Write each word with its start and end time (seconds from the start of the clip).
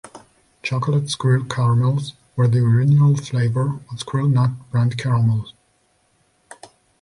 Chocolate 0.63 1.11
Squirrel 1.11 1.45
caramels 1.45 2.13
were 2.35 2.47
the 2.47 2.57
original 2.57 3.15
flavor 3.15 3.79
of 3.91 3.99
Squirrel 3.99 4.29
Nut 4.29 4.49
brand 4.71 4.97
caramels. 4.97 5.53